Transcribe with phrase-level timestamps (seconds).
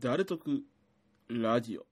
[0.00, 0.62] 誰得
[1.28, 1.91] ラジオ。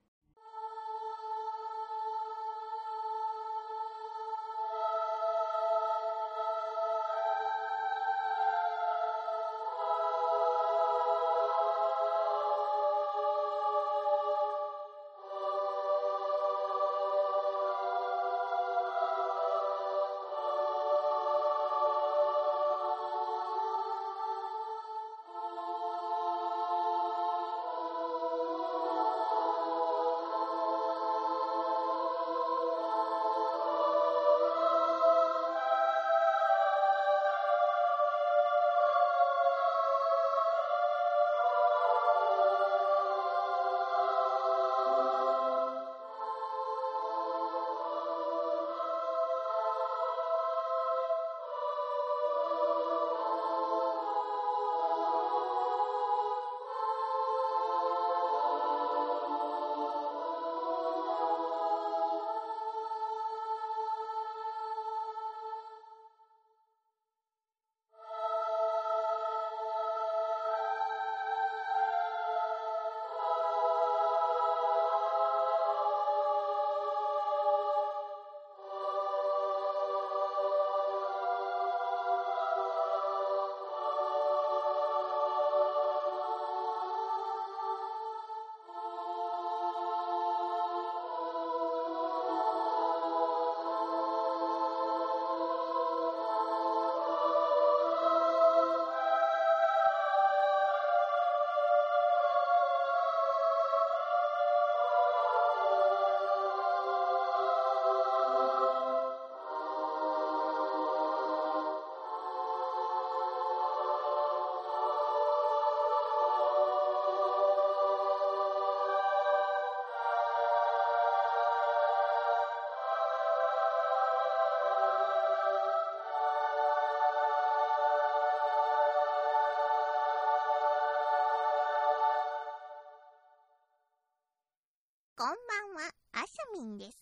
[136.41, 136.97] は、あしゃみんです。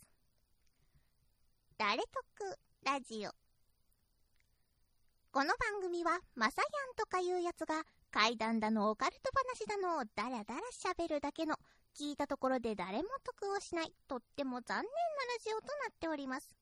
[1.77, 3.31] 誰得ラジオ。
[5.31, 11.55] この番組は、まさやんとかいうやつが、怪談だのオカルト話だのをダラダラ喋るだけの、
[11.95, 14.87] 聞いたところで誰も得をしない、とっても残念なラ
[15.43, 16.55] ジオとなっております。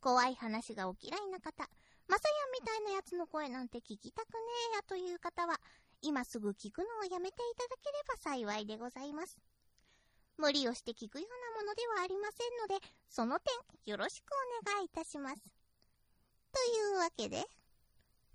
[0.00, 1.68] 怖い話がお嫌いな方、
[2.06, 4.40] まさやんみたいなやつの声なんて聞きたくね
[4.74, 5.58] えやという方は、
[6.02, 9.38] 今すぐ聞くのをやめていただければ幸いでございます。
[10.38, 14.26] 無理をして聞くようなものではありませんので、その点よろしく
[14.64, 15.36] お願いいたします。
[16.52, 17.44] というわけで、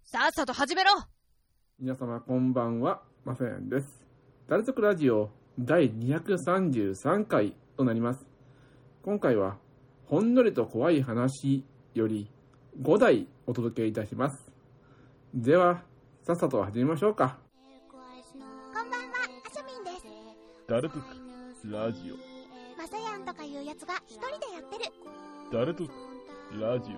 [0.04, 0.92] さっさと始めろ
[1.78, 4.06] 皆様こんばんは、まさやんです。
[4.48, 5.30] 誰得ラジオ
[5.60, 8.26] 第233回となります。
[9.04, 9.58] 今回は、
[10.06, 12.32] ほんのりと怖い話より
[12.82, 14.52] 5台お届けいたします。
[15.34, 15.84] では、
[16.24, 17.38] さっさと始めましょうか。
[18.74, 20.06] こんばんは、あしゃみんです。
[20.68, 21.29] 誰得
[21.66, 22.14] ラジ
[22.78, 24.86] まさやんとかいうやつが一人でやってる。
[25.50, 25.90] オ誰得
[26.60, 26.96] ラジ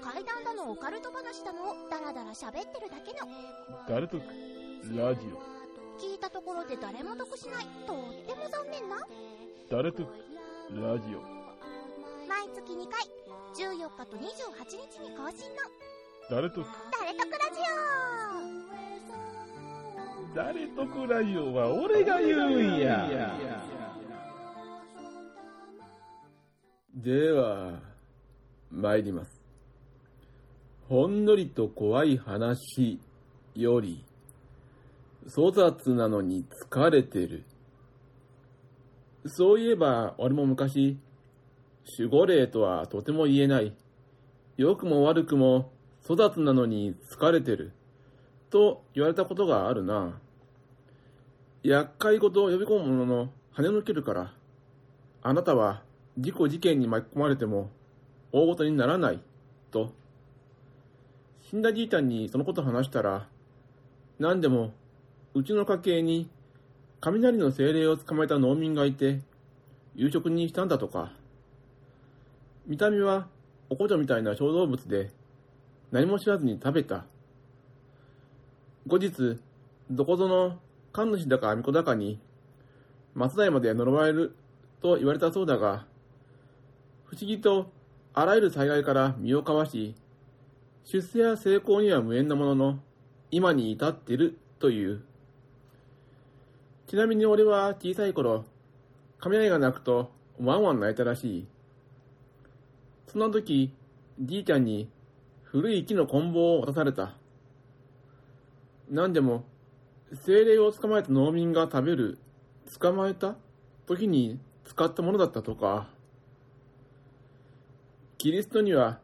[0.00, 4.22] 怪談だのオカルト話だのをダラダラ喋ってるだけの、オ誰得
[4.96, 6.00] ラジオ。
[6.00, 8.96] 聞いたところで誰も得しない、とっても残念な、
[9.70, 10.08] 誰得
[10.70, 11.20] ラジオ。
[12.26, 13.04] 毎月2回、
[13.54, 14.24] 14日と28
[14.80, 15.60] 日に更新の、
[16.30, 17.60] 誰得誰得ラジ
[20.34, 23.34] 誰得ラジオは俺が言うんや
[27.02, 27.80] では、
[28.70, 29.30] 参ります。
[30.86, 33.00] ほんのりと怖い話
[33.54, 34.04] より、
[35.34, 37.44] 粗雑なのに疲れてる。
[39.24, 40.98] そういえば、俺も昔、
[41.98, 43.74] 守護霊とはとても言えない。
[44.58, 45.72] 良くも悪くも
[46.06, 47.72] 粗雑なのに疲れてる。
[48.50, 50.20] と言われたことがあるな。
[51.62, 54.34] 厄介事を呼び込むものの跳ね抜けるから、
[55.22, 55.82] あなたは
[56.20, 57.70] 事故事件に巻き込まれても
[58.30, 59.20] 大事にならない、
[59.70, 59.92] と。
[61.40, 63.26] 死んだじいちゃんにそのこと話したら、
[64.18, 64.72] 何でも、
[65.34, 66.28] うちの家系に
[67.00, 69.20] 雷の精霊を捕まえた農民がいて、
[69.94, 71.12] 夕食にしたんだとか。
[72.66, 73.26] 見た目は
[73.70, 75.10] おこちょみたいな小動物で、
[75.90, 77.06] 何も知らずに食べた。
[78.86, 79.40] 後日、
[79.90, 80.58] どこぞの
[80.92, 82.20] 神主だか巫女だかに、
[83.14, 84.36] 松代まで呪われる
[84.82, 85.86] と言われたそうだが、
[87.10, 87.72] 不思議と
[88.14, 89.96] あらゆる災害から身をかわし、
[90.84, 92.78] 出世や成功には無縁なものの、
[93.32, 95.02] 今に至っているという。
[96.86, 98.44] ちなみに俺は小さい頃、
[99.18, 101.46] 雷が鳴くとワンワン泣いたらしい。
[103.08, 103.74] そんな時、
[104.20, 104.88] じいちゃんに
[105.42, 107.16] 古い木の棍棒を渡された。
[108.88, 109.44] 何でも、
[110.14, 112.18] 精霊を捕まえた農民が食べる、
[112.78, 113.34] 捕まえた
[113.86, 115.88] 時に使ったものだったとか。
[118.20, 118.98] キリストには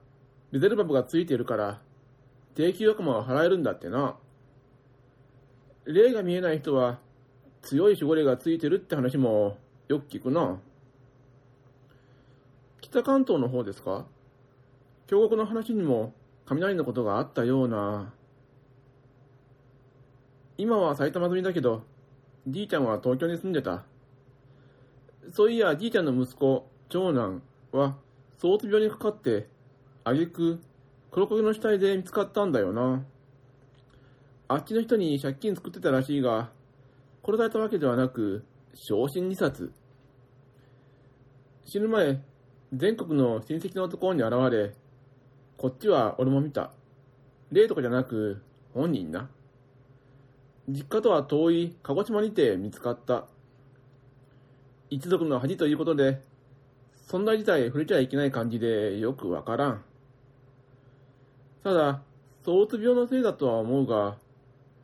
[0.53, 1.81] レゼルバブがついているから、
[2.55, 4.19] 定期悪魔は払えるんだってな。
[5.87, 6.99] 霊が見えない人は
[7.63, 9.57] 強い守護霊がついてるって話も
[9.89, 10.59] よく聞くな。
[12.83, 14.05] 北関東の方ですか？
[15.07, 16.13] 京極の話にも
[16.45, 18.13] 雷のことがあったような。
[20.59, 21.85] 今は埼玉住みだけど、
[22.47, 23.83] じいちゃんは東京に住んでた。
[25.33, 27.43] そういや、じいちゃんの息子、長男
[27.73, 27.97] は、
[28.38, 29.49] 相つ病にかかって、
[30.05, 30.61] あげく、
[31.11, 33.05] 黒焦げの死体で見つかったんだよな。
[34.49, 36.50] あっちの人に借金作ってたらしいが、
[37.25, 38.44] 殺されたわけではなく、
[38.75, 39.73] 昇進二冊。
[41.65, 42.23] 死ぬ前、
[42.73, 44.75] 全国の親戚のところに現れ、
[45.56, 46.73] こっちは俺も見た。
[47.50, 48.43] 霊とかじゃなく、
[48.75, 49.31] 本人な。
[50.69, 53.27] 実家とは遠い鹿児島にて見つかった。
[54.91, 56.21] 一族の恥ということで、
[57.06, 59.85] 存在自体触れちゃいけない感じでよくわからん。
[61.62, 62.03] ただ、
[62.44, 64.19] 躁うつ病のせいだとは思うが、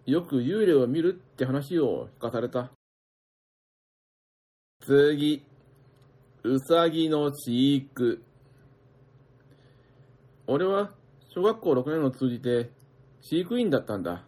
[0.06, 2.70] よく幽霊を見るって話を聞かされた。
[4.80, 5.44] 次、
[6.44, 8.22] うさぎの飼育。
[10.46, 10.90] 俺は
[11.28, 12.70] 小学校6年を通じて
[13.20, 14.24] 飼育員だったんだ。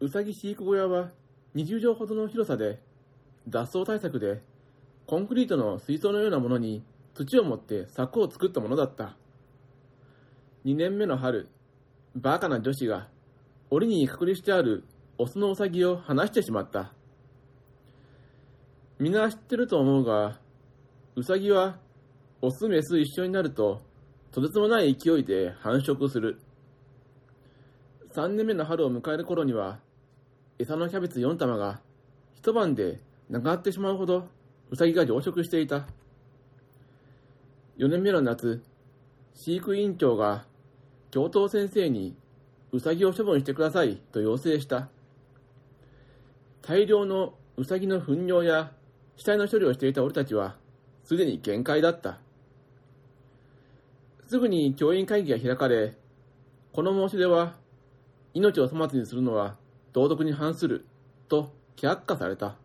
[0.00, 1.10] うさぎ飼育小屋は
[1.54, 2.80] 20畳ほどの広さで、
[3.48, 4.42] 脱走対策で、
[5.10, 6.84] コンクリートの水槽のようなものに
[7.14, 9.16] 土を持って柵を作ったものだった。
[10.64, 11.48] 2年目の春、
[12.14, 13.08] バカな女子が
[13.70, 14.84] 檻に隔離してある
[15.18, 16.92] オスのウサギを離してしまった。
[19.00, 20.38] みんな知ってると思うが、
[21.16, 21.78] ウサギは
[22.40, 23.82] オスメス一緒になると
[24.30, 26.40] とてつもない勢いで繁殖する。
[28.14, 29.80] 3年目の春を迎える頃には、
[30.60, 31.80] 餌のキャベツ4玉が
[32.32, 34.28] 一晩でなくなってしまうほど
[34.70, 35.86] ウサギが増殖していた。
[37.78, 38.62] 4年目の夏、
[39.34, 40.44] 飼育委員長が
[41.10, 42.14] 教頭先生に
[42.72, 44.88] ウサギを処分してくださいと要請した。
[46.62, 48.70] 大量のウサギの糞尿や
[49.16, 50.56] 死体の処理をしていた俺たちは、
[51.04, 52.20] すでに限界だった。
[54.28, 55.96] すぐに教員会議が開かれ、
[56.72, 57.56] この申し出は、
[58.34, 59.56] 命を粗末にするのは
[59.92, 60.86] 道徳に反する、
[61.28, 62.59] と却下された。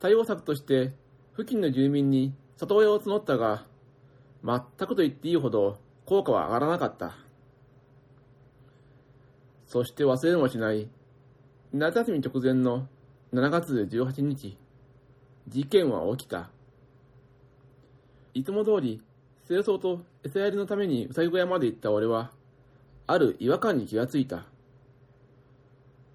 [0.00, 0.92] 対応策として、
[1.36, 3.64] 付近の住民に里親を募ったが、
[4.42, 7.14] 全くと言っていいほど効果は上がらなかった。
[9.66, 10.88] そして忘れもしない、
[11.72, 12.88] 夏休み直前の
[13.32, 14.56] 7月18日、
[15.46, 16.50] 事件は起きた。
[18.34, 19.02] いつも通り、
[19.46, 22.32] 清掃と餌やりのためにうさぎ小屋まで行った俺は、
[23.06, 24.46] ある違和感に気がついた。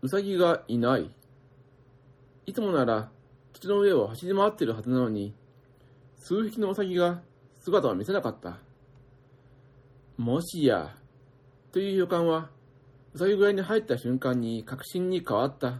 [0.01, 1.09] うさぎがいない。
[2.45, 3.11] いつもなら、
[3.55, 5.33] 土の上を走り回っているはずなのに、
[6.17, 7.21] 数匹のうさぎが
[7.61, 8.57] 姿を見せなかった。
[10.17, 10.93] もしや、
[11.71, 12.49] という予感は、
[13.13, 15.79] うさぎ小屋に入った瞬間に確信に変わった。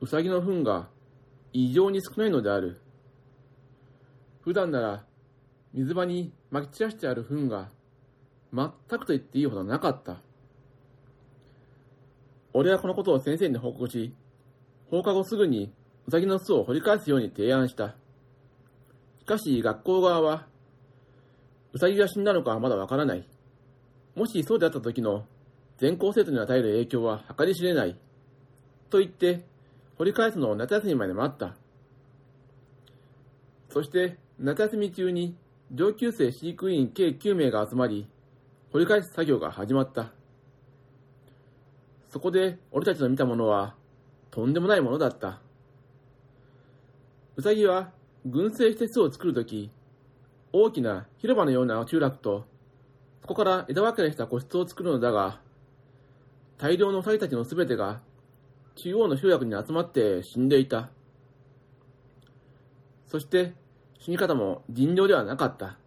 [0.00, 0.88] うさぎの糞が
[1.52, 2.80] 異常に少ないのである。
[4.40, 5.04] 普段なら
[5.74, 7.68] 水場に撒き散らしてある糞が
[8.54, 10.22] 全くと言っていいほどなかった。
[12.54, 14.14] 俺はこのことを先生に報告し、
[14.90, 15.72] 放課後すぐに
[16.08, 17.94] うさぎの巣を掘り返すように提案した。
[19.20, 20.46] しかし学校側は、
[21.72, 23.28] うさぎが死んだのかはまだわからない。
[24.16, 25.24] もしそうであった時の
[25.78, 27.96] 全校生徒に与える影響は計り知れない。
[28.90, 29.44] と言って、
[29.96, 31.54] 掘り返すのを夏休みまで待った。
[33.68, 35.36] そして、夏休み中に
[35.72, 38.08] 上級生飼育員計9名が集まり、
[38.72, 40.12] 掘り返す作業が始まった。
[42.08, 43.76] そこで俺たちの見たものは、
[44.30, 45.40] とんでもないものだった。
[47.36, 47.90] うさぎは
[48.26, 49.70] 群生して巣を作るとき、
[50.52, 52.44] 大きな広場のような集落と、
[53.22, 55.40] そこから枝分かれした個室を作るのだが、
[56.58, 58.02] 大量のウサギたちのすべてが、
[58.76, 60.90] 中央の集落に集まって死んでいた。
[63.06, 63.54] そして、
[63.98, 65.78] 死に方も尋常ではなかった。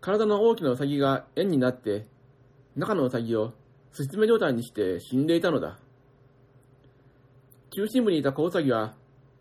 [0.00, 2.06] 体の大きなウサギが円になって、
[2.76, 3.52] 中のウサギを
[3.92, 5.78] すし詰め状態にして死んでいたのだ。
[7.70, 8.94] 中心部にいた子ウサギは、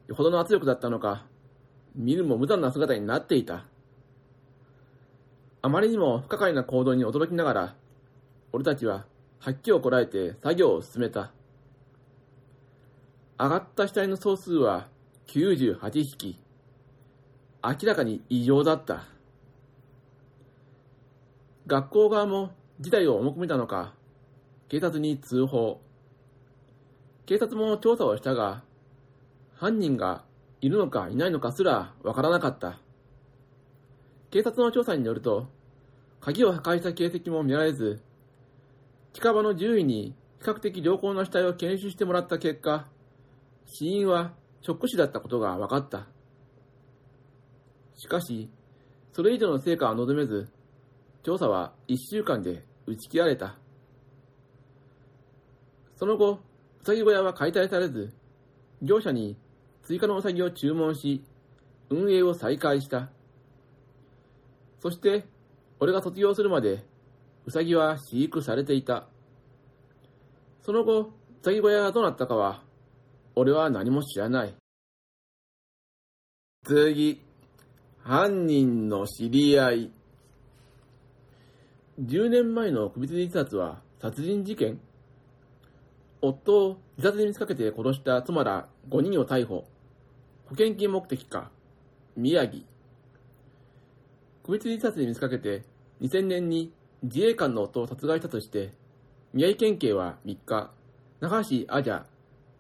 [0.08, 1.26] よほどの圧力だったのか、
[1.96, 3.66] 見るも無残な姿になっていた。
[5.62, 7.76] あまりにも不可解な行動に驚きながら、
[8.52, 9.06] 俺たちは、
[9.40, 11.32] 吐きをこらえて作業を進めた。
[13.40, 14.88] 上がった死体の総数は
[15.28, 16.40] 98匹。
[17.64, 19.06] 明らかに異常だった。
[21.68, 23.94] 学校側も事態を重く見たのか、
[24.70, 25.82] 警察に通報。
[27.28, 28.64] 警察も調査をしたが、
[29.54, 30.24] 犯人が
[30.62, 32.80] いるのかいないのかすらわからなかった。
[34.32, 35.50] 警察の調査によると、
[36.22, 38.02] 鍵を破壊した形跡も見られず、
[39.12, 42.88] 近場の獣医に比較的良好な死体を検出してもらった結果、
[43.66, 46.08] 死因はショック死だったことが分かった。
[47.96, 48.50] しかし、
[49.12, 50.48] それ以上の成果は望めず、
[51.24, 53.58] 調査は1週間で打ち切られた。
[55.98, 56.47] その後、
[56.88, 58.14] うさぎ小屋は解体されず、
[58.82, 59.36] 業者に
[59.84, 61.22] 追加のうさぎを注文し、
[61.90, 63.10] 運営を再開した。
[64.80, 65.26] そして、
[65.82, 66.86] 俺が卒業するまで、
[67.46, 69.06] うさぎは飼育されていた。
[70.62, 71.10] その後、う
[71.44, 72.64] さぎ小屋がどうなったかは、
[73.36, 74.56] 俺は何も知らない。
[76.64, 77.22] 次、
[78.00, 79.92] 犯人の知り合い。
[82.00, 84.80] 10年前の首吊り自殺は殺人事件？
[86.22, 89.68] 夫を自殺に見せかけて殺した妻ら5人を逮捕。
[90.46, 91.52] 保険金目的か。
[92.16, 92.64] 宮城。
[94.44, 95.64] 首吊自殺に見せかけて
[96.02, 96.72] 2000年に
[97.04, 98.72] 自衛官の夫を殺害したとして、
[99.34, 100.72] 宮城県警は3日、
[101.20, 102.04] 中橋アジャ、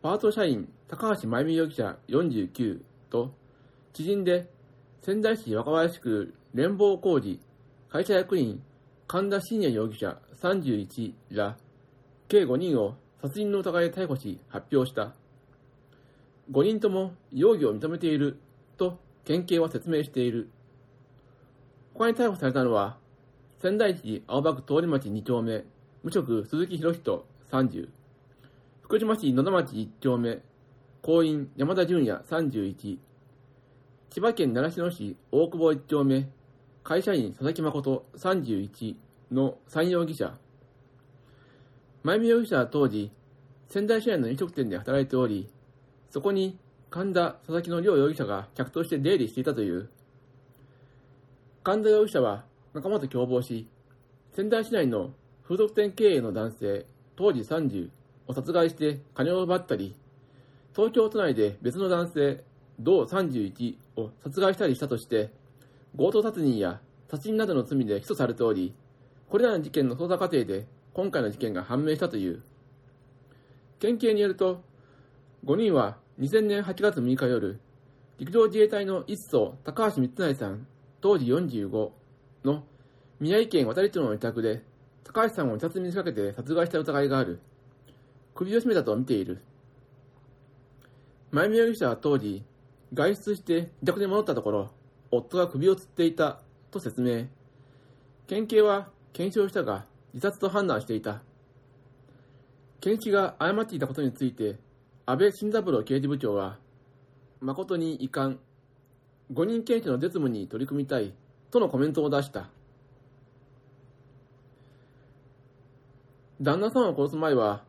[0.01, 3.33] パート社員高橋真由美容疑者49と、
[3.93, 4.47] 知人で
[5.01, 7.39] 仙台市若林区連邦工事
[7.89, 8.61] 会社役員
[9.07, 11.57] 神田信也容疑者31ら
[12.27, 15.13] 計5人を殺人の疑いで逮捕し発表した。
[16.51, 18.39] 5人とも容疑を認めている
[18.77, 20.49] と県警は説明している。
[21.93, 22.97] 他に逮捕されたのは、
[23.59, 25.65] 仙台市青葉区通り町2丁目、
[26.03, 27.89] 無職鈴木博人30、
[28.83, 30.43] 福島市野田町1丁目、
[31.01, 32.99] 行員山田純也31、
[34.11, 36.29] 千葉県習志野市大久保1丁目、
[36.83, 38.95] 会社員佐々木誠31
[39.31, 40.37] の3容疑者。
[42.07, 43.11] 前見容疑者は当時、
[43.67, 45.49] 仙台市内の飲食店で働いており、
[46.09, 46.57] そこに
[46.89, 49.89] 神田、佐々木の両容疑者が客として出入りしていたという。
[51.65, 53.67] 神田容疑者は仲間と共謀し、
[54.33, 55.09] 仙台市内の
[55.43, 56.85] 風俗店経営の男性、
[57.17, 57.89] 当時30
[58.29, 59.93] を殺害して金を奪ったり、
[60.73, 62.41] 東京都内で別の男性、
[62.79, 65.29] 同31を殺害したりしたとして、
[65.97, 66.79] 強盗殺人や
[67.11, 68.73] 殺人などの罪で起訴されており、
[69.29, 72.41] これらの事件の捜査過程で今回の事件が判明したという。
[73.77, 74.63] 県警によると、
[75.45, 77.59] 5人は2000年8月6日夜、
[78.17, 80.65] 陸上自衛隊の一曹高橋光成さん、
[80.99, 81.91] 当時45
[82.43, 82.63] の
[83.19, 84.63] 宮城県渡里町の自宅で、
[85.03, 87.41] 高橋さんを自殺に見せかけて殺害した疑いがある。
[88.33, 89.43] 首を絞めたと見ている。
[91.29, 92.43] 前見容疑者は当時、
[92.91, 94.71] 外出して自宅に戻ったところ、
[95.11, 96.39] 夫が首を吊っていた
[96.71, 97.27] と説明。
[98.25, 101.21] 県警は検証したが、自殺と判断していた。
[102.79, 104.57] 検視が誤っていたことについて、
[105.05, 106.57] 安倍晋三郎刑事部長は、
[107.41, 108.37] 誠に遺憾、
[109.33, 111.13] 5人検視の絶務に取り組みたい
[111.51, 112.49] とのコメントを出した。
[116.39, 117.63] 旦那さんを殺す前は、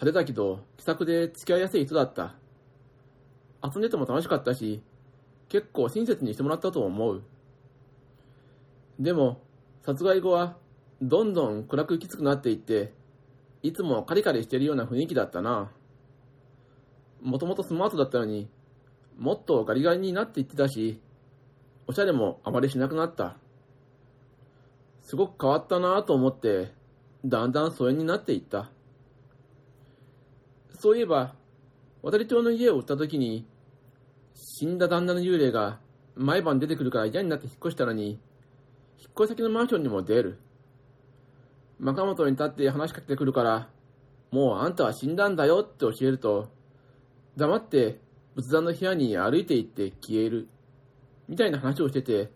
[0.00, 2.34] 派手だけど気さくで付き合いやすい人だった。
[3.62, 4.82] 遊んでても楽しかったし、
[5.48, 7.22] 結構親切にしてもらったと思う。
[8.98, 9.40] でも、
[9.82, 10.56] 殺害後は、
[11.02, 12.92] どんどん暗くきつくなっていって、
[13.62, 15.70] いつもカリカリしてるような雰囲気だったな。
[17.20, 18.48] もともとスマートだったのに、
[19.18, 21.00] もっとガリガリになっていってたし、
[21.86, 23.36] おしゃれもあまりしなくなった。
[25.02, 26.72] すごく変わったなぁと思って、
[27.24, 28.70] だんだん疎遠になっていった。
[30.78, 31.34] そういえば、
[32.02, 33.46] 渡り町の家を売った時に、
[34.34, 35.78] 死んだ旦那の幽霊が
[36.14, 38.18] 毎晩出てくるから嫌になって引っ越したのに、
[38.98, 40.38] 引っ越し先のマンションにも出る。
[41.78, 43.68] 中本に立って話しかけてくるから、
[44.30, 46.48] もうあんたは死んだんだよって教えると、
[47.36, 48.00] 黙って
[48.34, 50.48] 仏壇の部屋に歩いて行って消える。
[51.28, 52.30] みたいな話をしてて、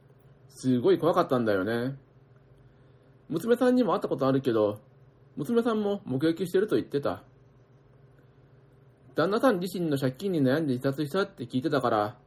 [0.49, 1.97] すごい怖かったんだよね。
[3.29, 4.81] 娘さんにも会ったことあるけど、
[5.37, 7.23] 娘さんも目撃してると言ってた。
[9.15, 12.19] 旦那さん自身の借金に悩んで自殺したって聞いてたから、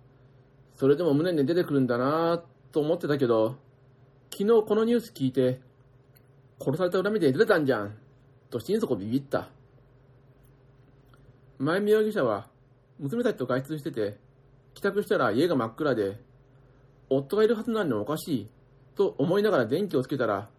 [0.75, 2.41] それでも無念で出てくるんだなぁ
[2.71, 3.57] と思ってたけど、
[4.31, 5.61] 昨日このニュース聞いて、
[6.63, 7.95] 殺された恨みで出てたんじゃん、
[8.49, 9.49] と心底ビビった。
[11.59, 12.47] 前見容疑者は、
[12.99, 14.17] 娘たちと外出してて、
[14.73, 16.17] 帰宅したら家が真っ暗で、
[17.09, 18.49] 夫がいるはずなのにおかしい、
[18.95, 20.49] と思いながら電気をつけたら、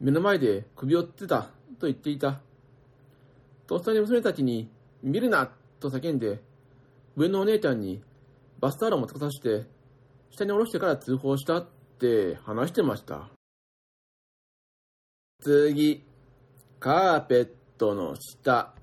[0.00, 1.42] 目の前で首をつってた、
[1.78, 2.40] と言っていた。
[3.66, 4.70] とっさに娘たちに、
[5.02, 5.50] 見るな
[5.80, 6.40] と叫んで、
[7.16, 8.02] 上のお姉ちゃんに
[8.60, 9.66] バスタオルを持ってこさせて、
[10.30, 11.66] 下に下ろしてから通報したっ
[11.98, 13.35] て話してました。
[15.46, 16.02] 次、
[16.80, 18.74] カーペットの下。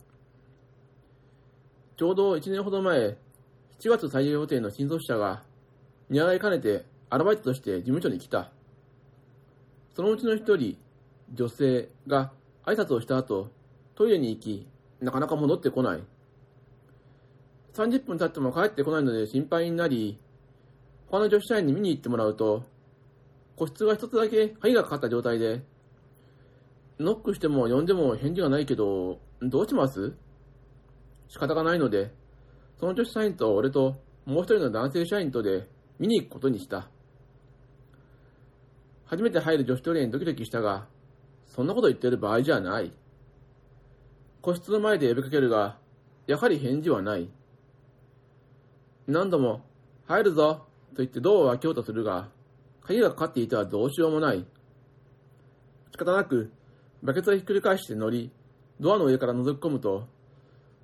[1.97, 3.17] ちょうど1年ほど前、
[3.79, 5.43] 7月採用予定の新卒者が、
[6.09, 8.49] 見習いかねてアルバイトとして事務所に来た。
[9.93, 10.77] そのうちの一人、
[11.33, 12.31] 女性が
[12.65, 13.49] 挨拶をした後、
[13.95, 14.65] トイレに行き、
[15.01, 16.03] なかなか戻ってこない。
[17.73, 20.17] 30分経っても帰ってこないので心配になり、
[21.07, 22.63] 他の女子社員に見に行ってもらうと、
[23.57, 25.72] 個室が一つだけ鍵がかかった状態で、
[26.99, 30.13] ノックしても呼んでも返事がないけど、どうします？
[31.27, 32.13] 仕方がないので、
[32.79, 33.95] その女子社員と俺と
[34.25, 35.67] もう一人の男性社員とで
[35.99, 36.89] 見に行くことにした。
[39.05, 40.87] 初めて入る女子トイレにドキドキしたが、
[41.45, 42.91] そんなこと言ってる場合じゃない。
[44.41, 45.77] 個室の前で呼びかけるが、
[46.25, 47.29] やはり返事はない。
[49.07, 49.61] 何度も、
[50.07, 52.29] 入るぞと言ってドアを開けようとするが、
[52.81, 54.45] 鍵がかかっていてはどうしようもない。
[55.91, 56.51] 仕方なく、
[57.03, 58.31] バケツをひっくり返して乗り、
[58.79, 60.07] ドアの上から覗き込むと、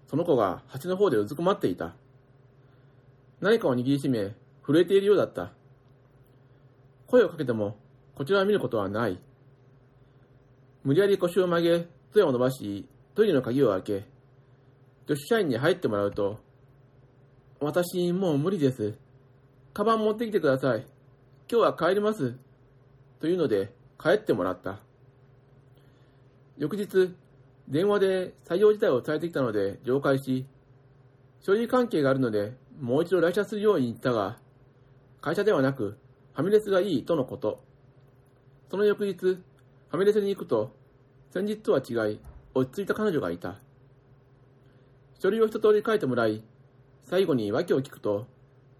[0.08, 1.96] その子が端の方でうずくまっていた。
[3.40, 4.36] 何かを握りしめ、
[4.68, 5.54] 震えているようだった。
[7.08, 7.78] 声をかけても、
[8.16, 9.18] こちらを見ることはない。
[10.84, 12.86] 無理やり腰を曲げ、杖を伸ばし、
[13.16, 14.06] トイレの鍵を開け、
[15.08, 16.40] 女子社員に入ってもらうと、
[17.62, 18.94] 私、もう無理です。
[19.74, 20.86] カバン持ってきてください。
[21.50, 22.36] 今日は帰ります。
[23.22, 24.88] というので、帰ってもらった。
[26.60, 27.16] 翌日、
[27.70, 30.46] 電話で採用自体を伝えてきたので、了解し、
[31.39, 32.51] 所有関係があるので、
[32.82, 34.38] もう一度来社するように言ったが、
[35.22, 35.98] 会社ではなく、
[36.34, 37.63] ファミレスがいいとのこと。
[38.70, 40.75] その翌日、ファミレスに行くと、
[41.32, 42.20] 先日とは違い、
[42.54, 43.56] 落ち着いた彼女がいた。
[45.18, 46.44] 書類を一通り書いてもらい、
[47.06, 48.28] 最後に訳を聞くと、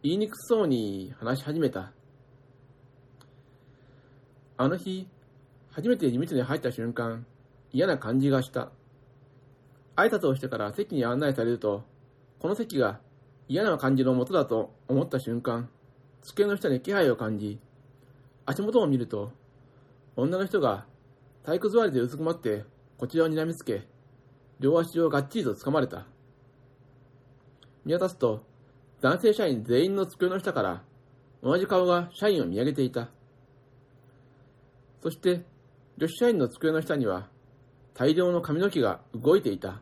[0.04, 1.94] 言いにくそうに話し始めた。
[4.58, 5.08] あの日、
[5.72, 7.26] 初めて事務所に入った瞬間、
[7.72, 8.72] 嫌な感じがした。
[9.96, 11.84] 挨拶をしてから席に案内されると、
[12.40, 13.00] この席が
[13.48, 15.70] 嫌な感じの元だと思った瞬間、
[16.22, 17.60] 机の下に気配を感じ、
[18.46, 19.32] 足元を見ると、
[20.16, 20.86] 女の人が
[21.44, 22.64] 体育座りでうずくまって
[22.98, 23.88] こちらを睨みつけ、
[24.60, 26.06] 両足をがっちりと掴まれた。
[27.86, 28.44] 見渡すと、
[29.02, 30.84] 男性社員全員の机の下から
[31.42, 33.10] 同じ顔が社員を見上げていた。
[35.02, 35.46] そして、
[35.98, 37.30] 女子社員の机の下には
[38.00, 39.82] 大量の髪の毛が動いていた。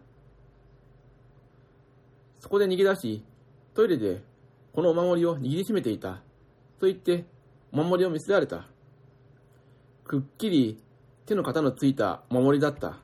[2.39, 3.23] そこで逃げ出し、
[3.75, 4.23] トイレで
[4.73, 6.13] このお守りを握りしめていた。
[6.79, 7.25] と言って、
[7.71, 8.65] お守りを見せられた。
[10.03, 10.81] くっきり
[11.27, 12.97] 手の型のついたお守りだった。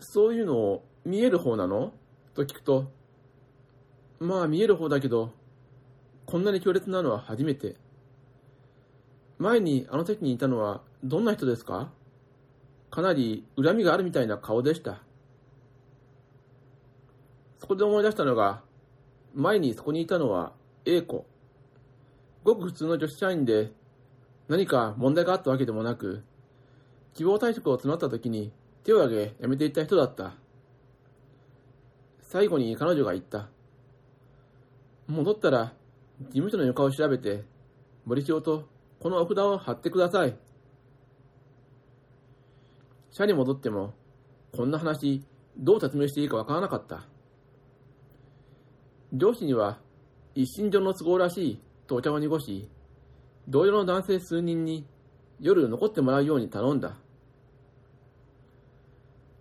[0.00, 1.94] そういうのを見える方なの？
[2.34, 2.92] と聞くと、
[4.20, 5.32] まあ見える方だけど、
[6.26, 7.76] こんなに強烈なのは初めて。
[9.38, 11.90] 前にあの席にいたのはどんな人ですか？
[12.92, 15.02] かなり恨みがあるみたいな顔でした。
[17.58, 18.60] そこで思い出したのが、
[19.34, 20.52] 前にそこにいたのは
[20.84, 21.24] A 子。
[22.44, 23.72] ごく普通の女子社員で、
[24.46, 26.22] 何か問題があったわけでもなく、
[27.14, 28.52] 希望退職を募った時に
[28.84, 30.34] 手を挙げ辞めていった人だった。
[32.20, 33.48] 最後に彼女が言った。
[35.06, 35.72] 戻ったら、
[36.20, 37.42] 事務所の床を調べて、
[38.04, 38.68] 森塩と
[39.00, 40.36] このお札を貼ってください。
[43.12, 43.94] 社に戻っても、
[44.56, 45.22] こんな話、
[45.56, 47.06] どう説明していいかわからなかった。
[49.12, 49.78] 上司には、
[50.34, 52.70] 一身上の都合らしいとお茶を濁し、
[53.48, 54.86] 同僚の男性数人に
[55.40, 56.96] 夜残ってもらうように頼んだ。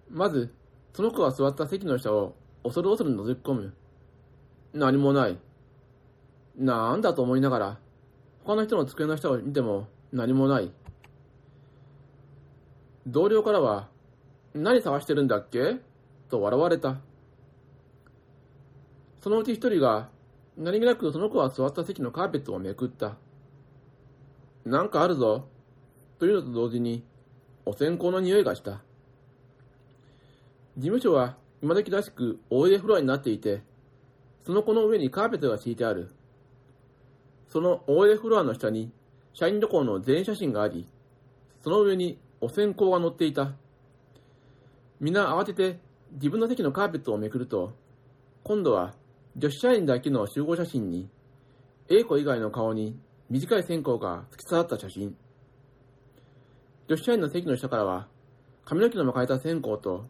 [0.10, 0.54] まず、
[0.94, 3.74] その子が座った席の下を恐る恐る覗き込む。
[4.74, 5.38] 何もない。
[6.58, 7.80] なんだと思いながら、
[8.44, 10.74] 他の人の机の下を見ても何もない。
[13.08, 13.90] 同僚からは、
[14.54, 15.78] 何探してるんだっけ？
[16.30, 16.98] と笑われた。
[19.22, 20.10] そのうち一人が、
[20.58, 23.16] 何気なくその子が座った席のカーペットをめくった。
[24.66, 25.48] なんかあるぞ。
[26.20, 27.04] というのと同時に、
[27.66, 28.82] お線香の匂いがした。
[30.78, 33.62] 事務所は今時らしく OA フロアになっていて、
[34.46, 36.12] その子の上にカーペットが敷いてある。
[37.48, 38.92] その OA フロアの下に
[39.34, 40.88] 社員旅行の全員写真があり、
[41.64, 43.54] その上にお線香が乗っていた。
[45.00, 45.80] 皆慌てて
[46.14, 47.74] 自分の席のカーペットをめくると、
[48.44, 48.96] 今度は
[49.38, 51.08] 女子社員だけの集合写真に、
[51.88, 53.00] A 子以外の顔に
[53.30, 55.16] 短い線香が突き刺さった写真。
[56.88, 58.08] 女子社員の席の下からは、
[58.66, 60.08] 髪の毛の巻かれた線香と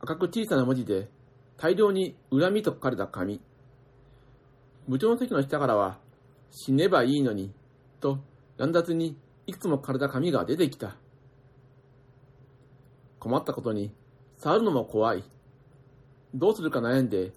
[0.00, 1.08] 赤く小さな文字で、
[1.56, 3.40] 大量に恨みと書かれた紙。
[4.86, 5.98] 部長の席の下からは、
[6.52, 7.52] 死ねばいいのに、
[8.00, 8.20] と
[8.56, 10.96] 乱雑にいくつも書かれた紙が出てきた。
[13.26, 13.92] 困ったことに、
[14.38, 15.24] 触るのも怖い。
[16.32, 17.32] どうするか悩んで、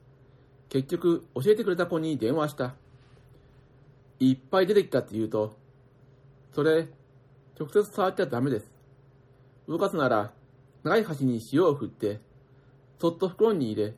[0.70, 2.76] 結局教えてくれた子に電話した。
[4.20, 5.58] いっぱい出てきたって言うと、
[6.54, 6.90] それ、
[7.60, 8.72] 直接触っちゃダメです。
[9.68, 10.32] 動かすなら、
[10.84, 12.20] 長い端に塩を振って、
[13.00, 13.96] そっと袋に入れ、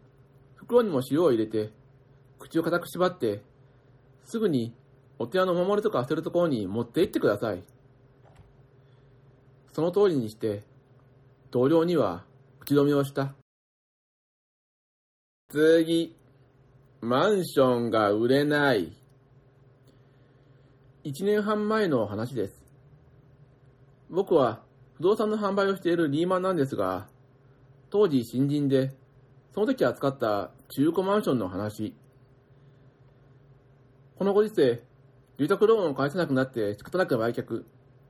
[0.55, 1.73] 袋にも塩を入れて、
[2.39, 3.41] 口を固く縛って、
[4.23, 4.73] すぐに
[5.19, 7.61] お手屋の守りとか捨てるところに持って行ってください。
[9.73, 10.70] その通りにして、
[11.51, 12.23] 同僚には
[12.61, 13.35] 口止めをした。
[15.49, 16.15] 次、
[17.01, 18.95] マンションが売れない。
[21.03, 22.63] 一年半前の話です。
[24.09, 24.61] 僕は
[24.93, 27.09] 不動産の販売をしているリーマンなんですが、
[27.89, 28.93] 当時新人で、
[29.53, 31.93] その時扱った中古マンションの話。
[34.15, 34.81] このご時世、
[35.37, 37.65] 住宅ローンを返せなくなって仕方なく売却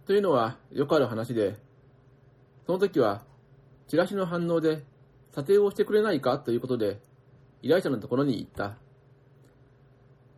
[0.05, 1.55] というのはよくある話で、
[2.67, 3.23] その時は
[3.91, 4.85] チラシの反応で
[5.35, 7.01] 査定をしてくれないかということで
[7.61, 8.77] 依頼者のところに行った。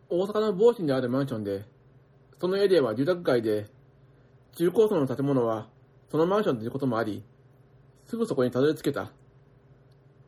[0.08, 1.64] 大阪の某市にあるマンションで、
[2.40, 3.68] そのエリアは住宅街で、
[4.56, 5.68] 中高層の建物は
[6.10, 7.22] そのマンションということもあり、
[8.08, 9.12] すぐそこにたどり着けた。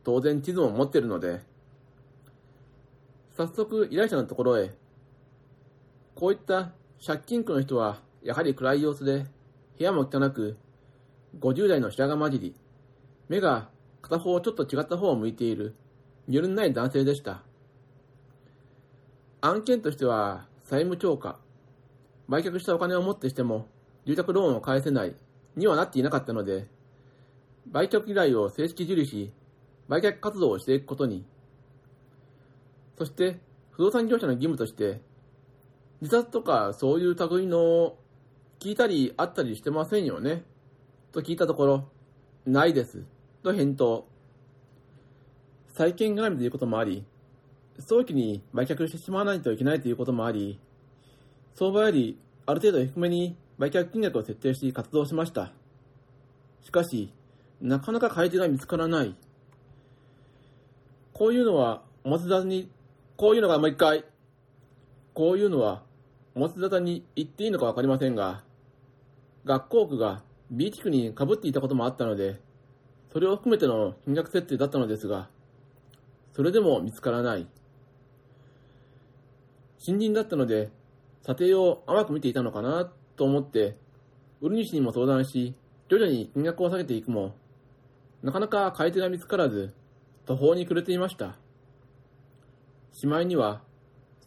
[0.05, 1.41] 当然地図も持ってるので、
[3.35, 4.71] 早速依頼者のところへ、
[6.15, 6.71] こういった
[7.05, 9.25] 借金区の人はやはり暗い様子で、
[9.77, 10.55] 部屋も汚く、
[11.41, 12.55] 50代の白髪混じり、
[13.29, 13.69] 目が
[14.01, 15.75] 片方ちょっと違った方を向いている、
[16.27, 17.43] 見るない男性でした。
[19.41, 21.37] 案件としては債務超過、
[22.27, 23.67] 売却したお金をもってしても
[24.05, 25.15] 住宅ローンを返せない
[25.55, 26.67] にはなっていなかったので、
[27.67, 29.31] 売却依頼を正式受理し、
[29.89, 31.25] 売却活動をしていくことに。
[32.97, 33.39] そして、
[33.71, 35.01] 不動産業者の義務として、
[36.01, 37.95] 自殺とかそういう類の
[38.59, 40.43] 聞いたりあったりしてませんよね
[41.11, 41.89] と聞いたところ、
[42.45, 43.03] ないです。
[43.43, 44.07] と返答。
[45.73, 47.05] 債権絡みということもあり、
[47.79, 50.59] 早期に売却してしまわないといけないということもあり、
[51.55, 55.51] 相場よりある程度低めに売却金額を設定し活動しました。
[56.63, 57.11] しかし、
[57.61, 59.15] なかなか買い手が見つからない。
[61.13, 62.69] こういうのは、表立に、
[63.15, 64.05] こういうのがもう一回、
[65.13, 65.83] こういうのは、
[66.35, 68.43] 表立に言っていいのかわかりませんが、
[69.45, 72.39] 学校区が B 地区に被っていたこともあったので、
[73.11, 75.29] それを含めての金額設定だったのですが、
[76.33, 77.47] それでも見つからない。
[79.77, 80.69] 新人だったので、
[81.23, 83.77] 査定を甘く見ていたのかなと思って、
[84.41, 85.55] 売り主にも相談し、
[85.89, 87.35] 徐々に金額を下げていくも、
[88.21, 89.73] なかなか買い手が見つからず、
[90.25, 91.37] 途方に暮れていました。
[92.91, 93.61] しまいには、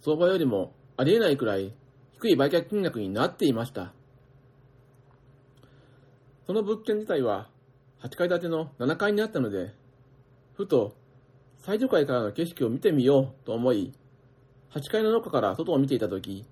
[0.00, 1.74] 相場よりもありえないくらい
[2.14, 3.92] 低い売却金額になっていました。
[6.46, 7.48] その物件自体は
[8.02, 9.74] 8階建ての7階にあったので、
[10.54, 10.94] ふと
[11.58, 13.92] 最上階からの景色を見てみようと思い、
[14.72, 16.44] 8階の中から外を見ていたとき、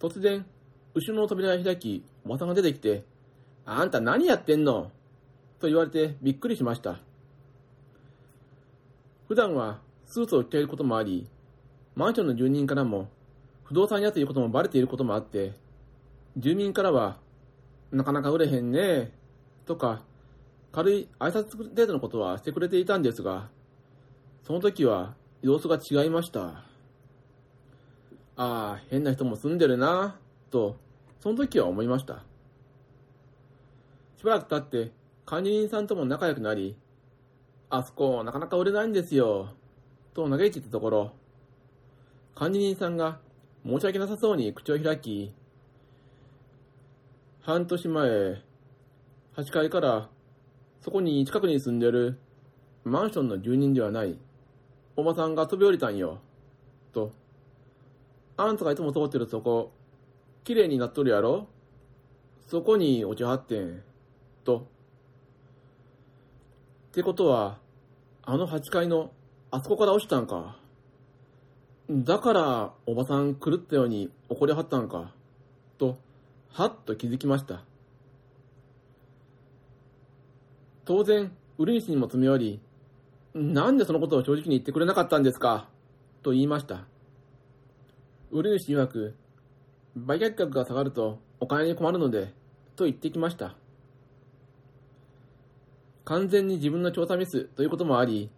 [0.00, 0.44] 突然、
[0.94, 3.04] 後ろの扉が開き、おばさんが出てきて、
[3.64, 4.90] あんた何やってんの？
[5.60, 6.98] と言われてびっくりしました。
[9.28, 11.28] 普段はスーツを着ていることもあり、
[11.94, 13.08] マンションの住人からも
[13.64, 15.52] 不動産屋ということもバレていることもあって、
[16.36, 17.18] 住民からは、
[17.90, 19.12] なかなか売れへんね
[19.64, 20.02] とか、
[20.76, 23.48] 軽い挨拶程度のことはしてくれていたんですが、
[24.46, 26.48] その時は様子が違いました。
[26.48, 26.64] あ
[28.36, 30.18] あ、変な人も住んでるな
[30.50, 30.76] と、
[31.20, 32.22] その時は思いました。
[34.18, 34.92] しばらく経って、
[35.24, 36.76] 管理人さんとも仲良くなり、
[37.70, 39.54] あそこなかなか売れないんですよ、
[40.12, 41.12] と嘆いていたところ、
[42.34, 43.18] 管理人さんが
[43.64, 45.32] 申し訳なさそうに口を開き、
[47.40, 48.10] 半年前、
[49.36, 50.10] 8階から
[50.80, 52.18] そこに近くに住んでる
[52.84, 54.16] マンションの住人ではない
[54.96, 56.20] おばさんが飛び降りたんよ、
[56.92, 57.12] と。
[58.36, 59.72] あんたがいつも通ってるそこ、
[60.44, 61.48] 綺麗になっとるやろ？
[62.46, 63.82] そこに落ちはってん、
[64.44, 64.58] と。
[64.58, 64.62] っ
[66.92, 67.58] てことは、
[68.22, 69.10] あの8階の
[69.50, 70.56] あそこから落ちたんか？
[71.90, 75.12] だから、おばさん狂ったように怒りはったんか？
[75.78, 75.98] と、
[76.52, 77.64] はっと気づきました。
[80.86, 82.60] 当然、売り主にも詰め寄り、
[83.34, 85.68] なんでそのことを正直に言ってくれなかったんですか？
[86.22, 86.86] と言いました。
[88.30, 89.14] 売り主曰く、
[89.96, 92.32] 売却額が下がるとお金に困るので、
[92.76, 93.56] と言ってきました。
[96.04, 98.30] 完全に自分の調査ミスということもあり、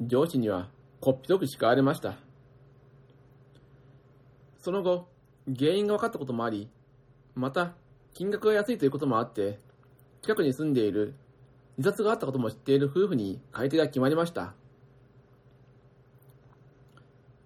[0.00, 0.68] 上司には
[1.00, 2.16] こっぴどく叱られました。
[4.58, 5.06] その後、
[5.56, 6.68] 原因が分かったこともあり、
[7.36, 7.74] また、
[8.12, 9.60] 金額が安いということもあって、
[10.22, 11.14] 近くに住んでいる
[11.78, 14.54] 自殺があったことも知っている夫婦に買い手が決まりました。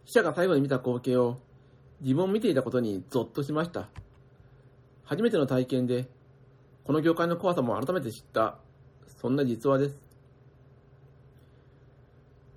[0.05, 1.39] 記者が最後に見た光景を
[2.01, 3.89] 自分を見ていたことにゾッとしました。
[5.05, 6.09] 初めての体験で、
[6.85, 8.59] この業界の怖さも改めて知った、
[9.21, 10.01] そんな実話です。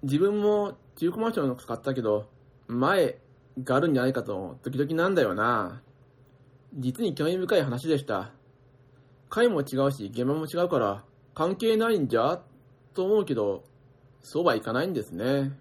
[0.03, 2.27] 自分も中古マンションを買ったけど、
[2.67, 3.19] 前
[3.63, 5.81] があるんじゃないかと時々なんだよな。
[6.75, 8.31] 実に興味深い話でした。
[9.29, 11.03] 回も違うし、現場も違うから、
[11.33, 12.41] 関係ないんじゃ
[12.93, 13.63] と思うけど、
[14.21, 15.51] そうはいかないんですね。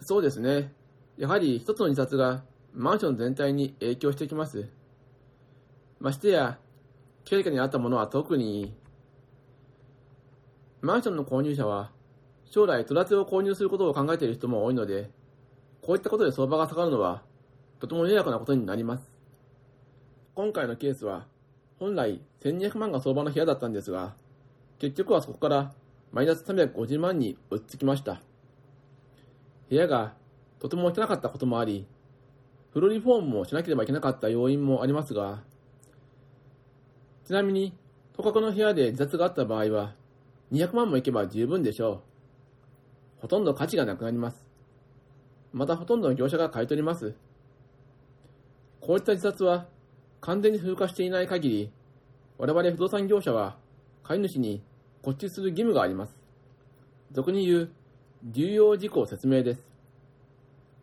[0.00, 0.72] そうですね。
[1.16, 2.42] やはり一つの自殺が
[2.74, 4.68] マンション全体に影響してきます。
[6.00, 6.58] ましてや、
[7.24, 8.74] 経過にあったものは特に、
[10.80, 11.92] マンションの購入者は、
[12.46, 15.10] 将来トラスを購入することを考えている人も多いので、
[15.82, 17.22] こういったことで相場が下がるのは、
[17.78, 19.12] とても迷惑なことになります。
[20.34, 21.26] 今回のケースは、
[21.80, 24.14] 本来1200万が相場の部屋だったんですが、
[24.78, 25.72] 結局はそこから
[26.12, 28.20] マイナス350万に追いつきました。
[29.70, 30.12] 部屋が
[30.58, 31.86] とても汚かったこともあり、
[32.74, 35.42] フルリフォームもしなければいけなかった要因もありますが、
[37.24, 37.72] ちなみに、
[38.12, 39.94] 都格の部屋で自殺があった場合は、
[40.52, 42.02] 200万もいけば十分でしょ
[43.18, 43.20] う。
[43.22, 44.44] ほとんど価値がなくなります。
[45.54, 47.14] またほとんどの業者が買い取ります。
[48.80, 49.66] こういった自殺は
[50.20, 51.70] 完全に風化していない限り、
[52.38, 53.56] 我々不動産業者は
[54.02, 54.62] 買い主に
[55.04, 56.16] 固執する義務があります。
[57.12, 57.70] 俗に言う、
[58.24, 59.62] 重要事項説明です。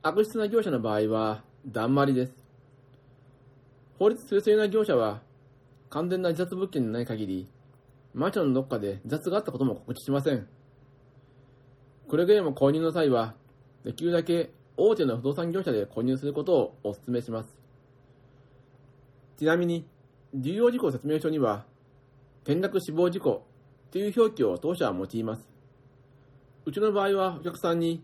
[0.02, 2.34] 悪質な業者の場合は、だんまりです。
[4.00, 5.22] 法律推正な業者は、
[5.90, 7.48] 完全な自殺物件でない限り、
[8.14, 10.48] マンションのどっかで自殺があったことも告知しません。
[12.10, 13.36] くれぐれも購入の際は、
[13.84, 17.67] できるだけ大手の不動産業者で購入することをお勧めします。
[19.38, 19.88] ちなみに、
[20.34, 21.66] 重要事項説明書には、
[22.44, 23.46] 転落死亡事故
[23.92, 25.48] という表記を当社は用います。
[26.66, 28.04] うちの場合はお客さんに、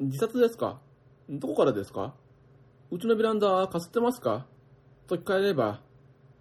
[0.00, 0.80] 自殺ですか？
[1.28, 2.14] どこからですか？
[2.90, 4.46] うちのベランダかすってますか？
[5.06, 5.80] と聞かれれば、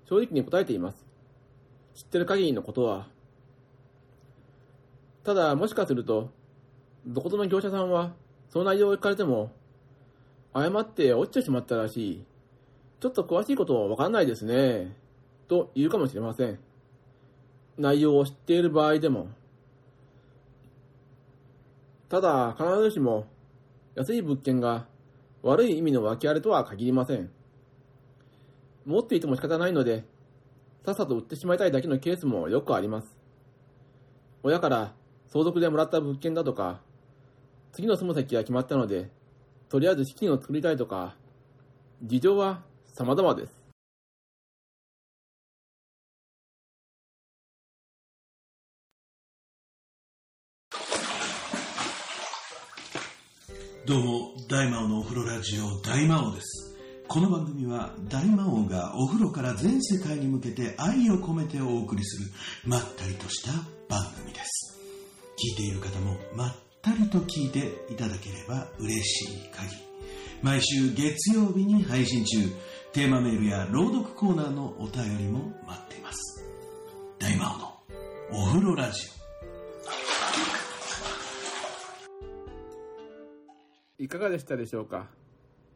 [0.05, 1.05] 正直に答えています。
[1.93, 3.07] 知ってる限りのことは。
[5.23, 6.31] ただ、もしかすると、
[7.05, 8.13] どことの業者さんは、
[8.49, 9.51] その内容を聞かれても、
[10.53, 12.25] 誤って落ちてしまったらしい。
[13.03, 14.95] ちょっと詳しいことはわかんないですね。
[15.49, 16.57] と言うかもしれません。
[17.77, 19.27] 内容を知っている場合でも。
[22.07, 23.27] ただ、必ずしも、
[23.95, 24.85] 安い物件が
[25.41, 27.29] 悪い意味の訳ありとは限りません。
[28.85, 30.05] 持っていても仕方ないので、
[30.85, 33.17] さっさと売ってしまいたいだけのケースもよくあります。
[34.43, 34.93] 親から
[35.27, 36.79] 相続でもらった物件だとか、
[37.73, 39.11] 次の住む先が決まったので、
[39.67, 41.17] とりあえず資金を作りたいとか、
[42.01, 42.63] 事情は
[42.95, 43.53] 様々です。
[53.87, 56.77] どうも、大魔王のお風呂ラジオ大魔王です。
[57.07, 62.31] この番組は大魔王がお風呂から全世界に向けて愛を込めてお送りする
[62.65, 63.53] まったりとした
[63.89, 64.79] 番組です。
[65.31, 69.93] 聞いている方もまったりと聞いていただければ嬉しい限り。
[70.43, 72.37] 毎週月曜日に配信中、
[72.93, 76.45] テーマメールや朗読コーナーのお便りも待っています。
[77.17, 79.09] 大魔王のお風呂ラジ
[83.97, 84.03] オ。
[84.03, 85.07] いかがでしたでしょうか？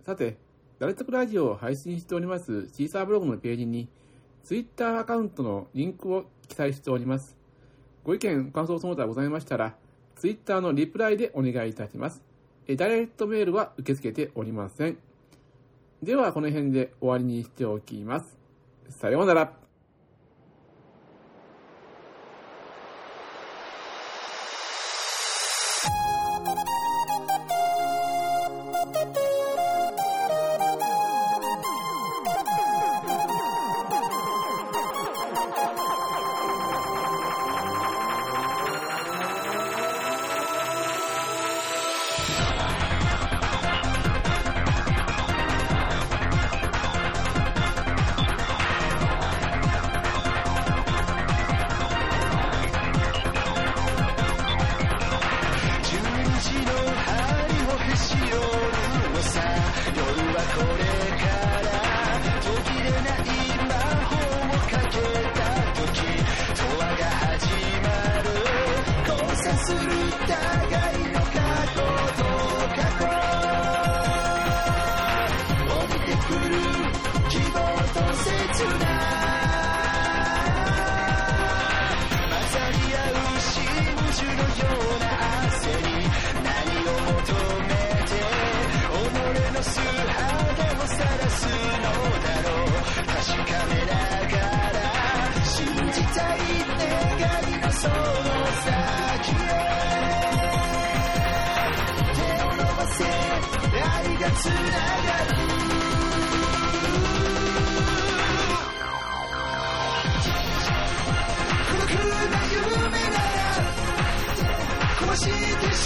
[0.06, 0.38] さて、
[0.78, 3.90] ダレトクラジオを配信しておりますシーサーブログのページに、
[4.44, 7.36] Twitter アカウントのリンクを記載しております。
[8.04, 9.76] ご意見、感想その他ございましたら、
[10.18, 12.22] Twitter のリプライでお願いいたします。
[12.68, 15.00] えダイレクトメールは受け付けておりません。
[16.04, 18.38] では、この辺で終わりにしておきます。
[18.90, 19.67] さようなら。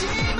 [0.01, 0.30] し